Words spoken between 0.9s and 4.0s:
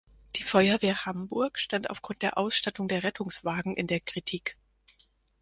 Hamburg stand aufgrund der Ausstattung der Rettungswagen in der